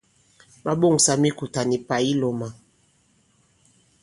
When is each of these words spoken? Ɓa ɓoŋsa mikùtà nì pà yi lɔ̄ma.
Ɓa 0.63 0.71
ɓoŋsa 0.81 1.11
mikùtà 1.21 1.61
nì 1.69 1.77
pà 1.87 1.95
yi 2.05 2.13
lɔ̄ma. 2.21 2.47